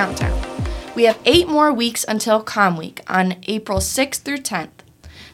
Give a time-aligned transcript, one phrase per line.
[0.00, 0.64] countdown.
[0.96, 4.70] We have eight more weeks until Com Week on April 6th through 10th.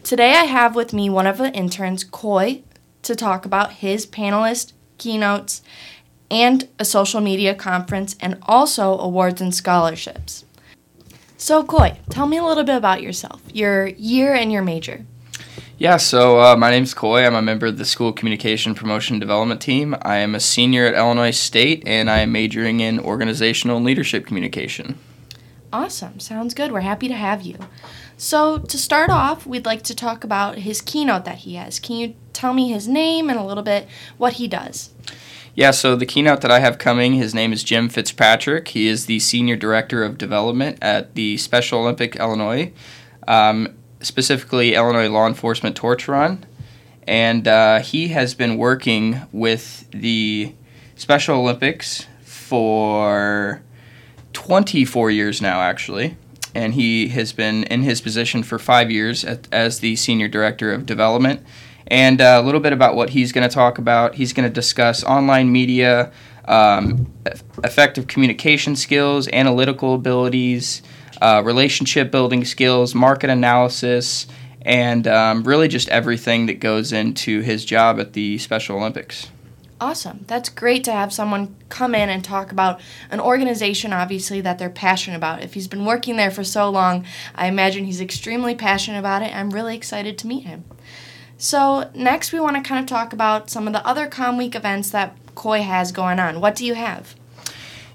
[0.02, 2.64] Today I have with me one of the interns, Coy,
[3.02, 5.62] to talk about his panelist, keynotes,
[6.32, 10.44] and a social media conference, and also awards and scholarships.
[11.36, 15.06] So, Coy, tell me a little bit about yourself, your year and your major.
[15.78, 17.26] Yeah, so uh, my name's Coy.
[17.26, 19.94] I'm a member of the School Communication Promotion Development Team.
[20.00, 24.24] I am a senior at Illinois State, and I am majoring in organizational and leadership
[24.24, 24.98] communication.
[25.74, 26.18] Awesome.
[26.18, 26.72] Sounds good.
[26.72, 27.58] We're happy to have you.
[28.16, 31.78] So, to start off, we'd like to talk about his keynote that he has.
[31.78, 33.86] Can you tell me his name and a little bit
[34.16, 34.94] what he does?
[35.54, 38.68] Yeah, so the keynote that I have coming, his name is Jim Fitzpatrick.
[38.68, 42.72] He is the Senior Director of Development at the Special Olympic Illinois.
[43.28, 43.74] Um,
[44.06, 46.44] specifically Illinois Law Enforcement Torch Run.
[47.06, 50.54] And uh, he has been working with the
[50.96, 53.62] Special Olympics for
[54.32, 56.16] 24 years now, actually.
[56.54, 60.72] And he has been in his position for five years at, as the Senior Director
[60.72, 61.44] of Development.
[61.88, 64.16] And uh, a little bit about what he's going to talk about.
[64.16, 66.10] He's going to discuss online media,
[66.48, 67.12] um,
[67.64, 70.82] effective communication skills, analytical abilities,
[71.20, 74.26] uh, relationship building skills, market analysis,
[74.62, 79.28] and um, really just everything that goes into his job at the Special Olympics.
[79.78, 80.24] Awesome.
[80.26, 82.80] That's great to have someone come in and talk about
[83.10, 85.42] an organization, obviously, that they're passionate about.
[85.42, 89.36] If he's been working there for so long, I imagine he's extremely passionate about it.
[89.36, 90.64] I'm really excited to meet him.
[91.36, 94.54] So, next, we want to kind of talk about some of the other Com Week
[94.54, 96.40] events that Coy has going on.
[96.40, 97.14] What do you have?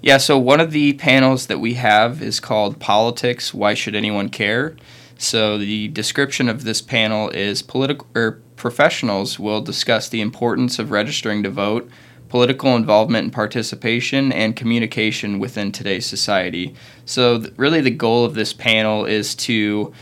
[0.00, 4.30] Yeah, so one of the panels that we have is called Politics Why Should Anyone
[4.30, 4.74] Care?
[5.18, 10.90] So the description of this panel is political or professionals will discuss the importance of
[10.90, 11.88] registering to vote,
[12.28, 16.74] political involvement and participation, and communication within today's society.
[17.04, 19.92] So th- really, the goal of this panel is to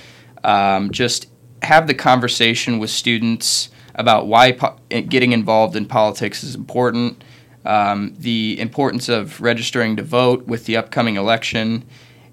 [0.45, 1.27] um, just
[1.62, 7.22] have the conversation with students about why po- getting involved in politics is important
[7.65, 11.84] um, the importance of registering to vote with the upcoming election,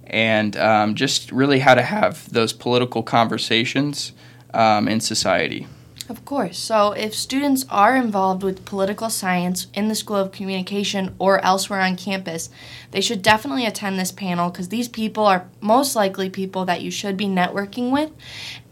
[0.06, 4.14] and um, just really how to have those political conversations
[4.54, 5.68] um, in society.
[6.10, 6.58] Of course.
[6.58, 11.82] So, if students are involved with political science in the School of Communication or elsewhere
[11.82, 12.50] on campus,
[12.92, 16.92] they should definitely attend this panel because these people are most likely people that you
[16.92, 18.12] should be networking with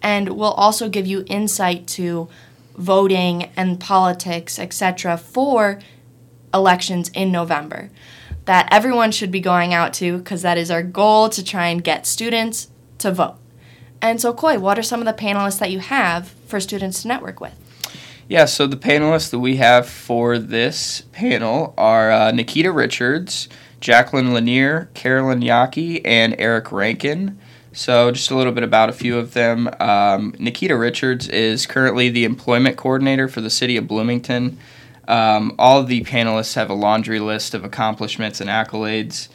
[0.01, 2.29] and will also give you insight to
[2.77, 5.79] voting and politics, etc., for
[6.55, 7.91] elections in November
[8.45, 11.83] that everyone should be going out to because that is our goal to try and
[11.83, 13.37] get students to vote.
[14.01, 17.07] And so, Coy, what are some of the panelists that you have for students to
[17.07, 17.59] network with?
[18.27, 23.49] Yeah, so the panelists that we have for this panel are uh, Nikita Richards,
[23.79, 27.39] Jacqueline Lanier, Carolyn Yaki, and Eric Rankin.
[27.71, 29.69] So, just a little bit about a few of them.
[29.79, 34.57] Um, Nikita Richards is currently the employment coordinator for the city of Bloomington.
[35.07, 39.29] Um, all the panelists have a laundry list of accomplishments and accolades.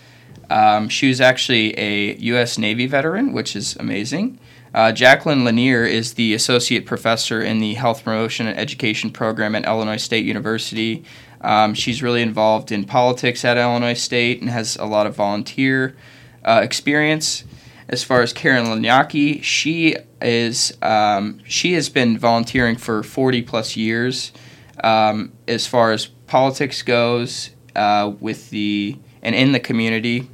[0.48, 2.58] Um, she was actually a U.S.
[2.58, 4.38] Navy veteran, which is amazing.
[4.75, 9.64] Uh, Jacqueline Lanier is the associate professor in the Health Promotion and Education program at
[9.64, 11.04] Illinois State University.
[11.41, 15.97] Um, she's really involved in politics at Illinois State and has a lot of volunteer
[16.44, 17.44] uh, experience.
[17.88, 23.76] As far as Karen Lanyaki, she is um, she has been volunteering for 40 plus
[23.76, 24.31] years
[24.83, 30.29] um, as far as politics goes uh, with the and in the community.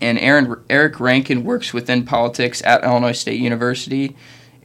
[0.00, 4.16] And Aaron Eric Rankin works within politics at Illinois State University,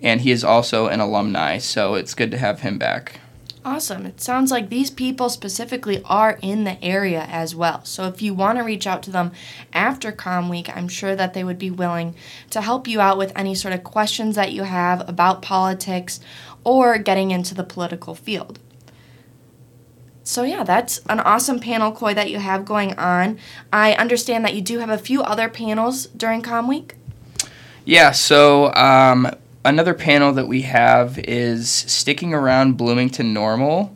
[0.02, 1.58] and he is also an alumni.
[1.58, 3.20] So it's good to have him back.
[3.66, 4.06] Awesome.
[4.06, 7.84] It sounds like these people specifically are in the area as well.
[7.84, 9.32] So if you want to reach out to them
[9.74, 12.14] after Com Week, I'm sure that they would be willing
[12.52, 16.20] to help you out with any sort of questions that you have about politics
[16.64, 18.60] or getting into the political field.
[20.28, 23.38] So, yeah, that's an awesome panel, Coy, that you have going on.
[23.72, 26.96] I understand that you do have a few other panels during Com Week.
[27.86, 29.30] Yeah, so um,
[29.64, 33.96] another panel that we have is Sticking Around Bloomington Normal.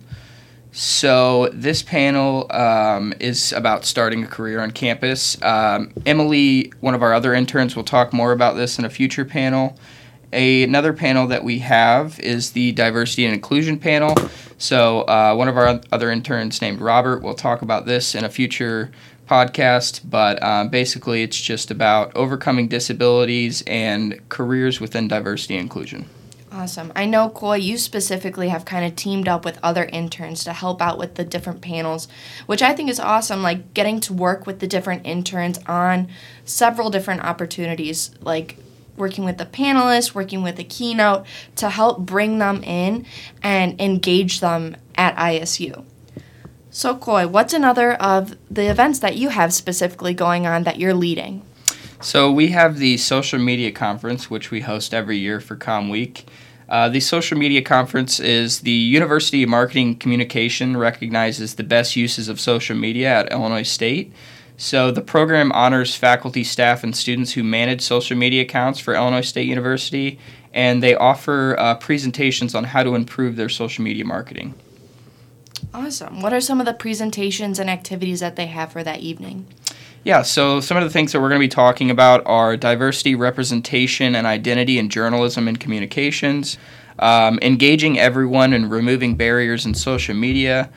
[0.72, 5.42] So, this panel um, is about starting a career on campus.
[5.42, 9.26] Um, Emily, one of our other interns, will talk more about this in a future
[9.26, 9.80] panel.
[10.32, 14.16] A, another panel that we have is the Diversity and Inclusion panel.
[14.58, 18.30] So, uh, one of our other interns named Robert will talk about this in a
[18.30, 18.92] future
[19.28, 26.10] podcast, but um, basically, it's just about overcoming disabilities and careers within diversity and inclusion.
[26.52, 26.92] Awesome.
[26.96, 30.82] I know, Coy, you specifically have kind of teamed up with other interns to help
[30.82, 32.08] out with the different panels,
[32.48, 33.44] which I think is awesome.
[33.44, 36.08] Like getting to work with the different interns on
[36.46, 38.58] several different opportunities, like
[39.00, 41.26] working with the panelists, working with the keynote
[41.56, 43.06] to help bring them in
[43.42, 45.84] and engage them at ISU.
[46.70, 50.94] So, Coy, what's another of the events that you have specifically going on that you're
[50.94, 51.42] leading?
[52.02, 56.26] So we have the social media conference, which we host every year for Com Week.
[56.70, 62.30] Uh, the social media conference is the University of Marketing Communication recognizes the best uses
[62.30, 64.14] of social media at Illinois State.
[64.60, 69.22] So the program honors faculty, staff, and students who manage social media accounts for Illinois
[69.22, 70.20] State University,
[70.54, 74.54] and they offer uh, presentations on how to improve their social media marketing.
[75.74, 76.22] Awesome.
[76.22, 79.48] What are some of the presentations and activities that they have for that evening?
[80.04, 83.16] Yeah, so some of the things that we're going to be talking about are diversity,
[83.16, 86.58] representation, and identity in journalism and communications,
[87.00, 90.70] um, engaging everyone and removing barriers in social media,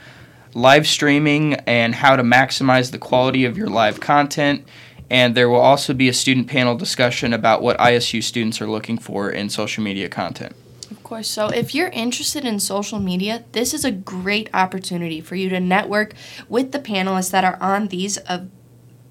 [0.55, 4.67] live streaming and how to maximize the quality of your live content.
[5.11, 8.99] And there will also be a student panel discussion about what ISU students are looking
[8.99, 10.57] for in social media content.
[10.91, 11.29] Of course.
[11.29, 15.61] So, if you're interested in social media, this is a great opportunity for you to
[15.61, 16.15] network
[16.49, 18.45] with the panelists that are on these uh,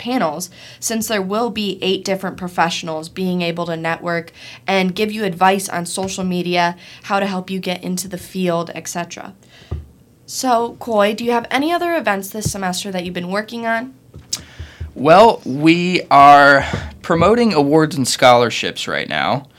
[0.01, 0.49] panels,
[0.79, 4.31] since there will be eight different professionals being able to network
[4.67, 8.71] and give you advice on social media, how to help you get into the field,
[8.73, 9.33] etc.
[10.31, 13.94] So, Coy, do you have any other events this semester that you've been working on?
[14.95, 16.66] Well, we are
[17.01, 19.50] promoting awards and scholarships right now.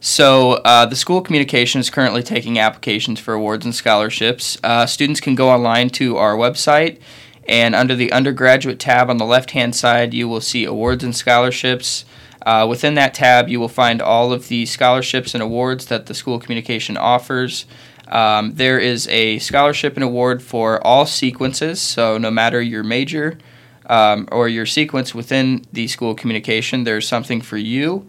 [0.00, 4.56] So, uh, the School of Communication is currently taking applications for awards and scholarships.
[4.64, 7.00] Uh, students can go online to our website
[7.46, 11.14] and under the undergraduate tab on the left hand side, you will see awards and
[11.14, 12.06] scholarships.
[12.46, 16.14] Uh, within that tab, you will find all of the scholarships and awards that the
[16.14, 17.66] School of Communication offers.
[18.08, 23.38] Um, there is a scholarship and award for all sequences, so no matter your major
[23.86, 28.06] um, or your sequence within the School of Communication, there's something for you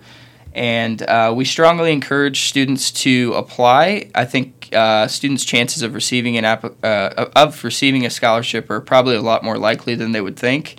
[0.56, 4.10] and uh, we strongly encourage students to apply.
[4.16, 8.80] I think uh, students' chances of receiving an app- uh, of receiving a scholarship are
[8.80, 10.78] probably a lot more likely than they would think.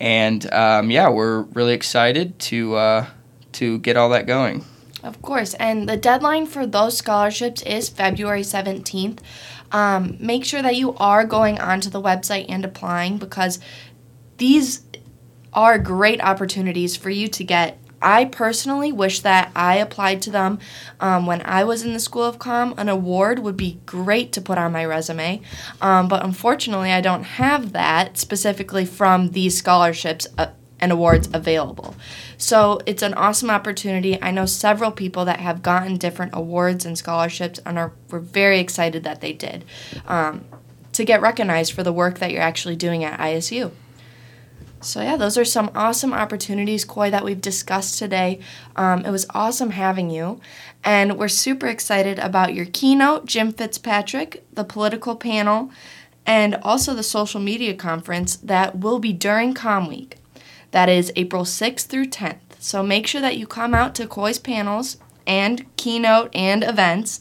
[0.00, 3.06] And um, yeah, we're really excited to uh,
[3.52, 4.64] to get all that going.
[5.04, 9.22] Of course, and the deadline for those scholarships is February seventeenth.
[9.70, 13.58] Um, make sure that you are going onto the website and applying because
[14.38, 14.82] these
[15.52, 20.58] are great opportunities for you to get I personally wish that I applied to them
[21.00, 22.74] um, when I was in the School of Com.
[22.76, 25.40] An award would be great to put on my resume,
[25.80, 30.26] um, but unfortunately, I don't have that specifically from these scholarships.
[30.36, 30.48] Uh,
[30.84, 31.96] and awards available.
[32.36, 34.22] So it's an awesome opportunity.
[34.22, 38.60] I know several people that have gotten different awards and scholarships and are were very
[38.60, 39.64] excited that they did
[40.06, 40.44] um,
[40.92, 43.70] to get recognized for the work that you're actually doing at ISU.
[44.82, 48.40] So, yeah, those are some awesome opportunities, Coy, that we've discussed today.
[48.76, 50.38] Um, it was awesome having you.
[50.84, 55.70] And we're super excited about your keynote, Jim Fitzpatrick, the political panel,
[56.26, 60.18] and also the social media conference that will be during Com Week.
[60.74, 62.40] That is April 6th through 10th.
[62.58, 67.20] So, make sure that you come out to Coy's panels and keynote and events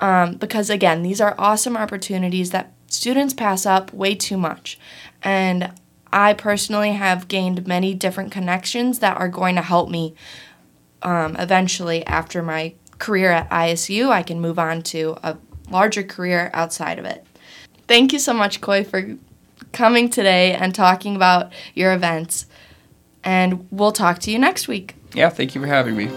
[0.00, 4.78] um, because, again, these are awesome opportunities that students pass up way too much.
[5.22, 5.72] And
[6.12, 10.14] I personally have gained many different connections that are going to help me
[11.00, 14.10] um, eventually after my career at ISU.
[14.10, 15.38] I can move on to a
[15.70, 17.24] larger career outside of it.
[17.88, 19.16] Thank you so much, Coy, for
[19.72, 22.44] coming today and talking about your events.
[23.22, 24.94] And we'll talk to you next week.
[25.14, 26.08] Yeah, thank you for having me.